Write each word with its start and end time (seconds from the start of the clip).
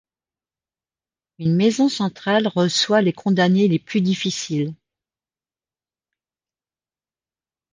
Une 1.37 1.55
maison 1.55 1.87
centrale 1.87 2.47
reçoit 2.47 3.03
les 3.03 3.13
condamnés 3.13 3.67
les 3.67 3.77
plus 3.77 4.01
difficiles. 4.01 4.73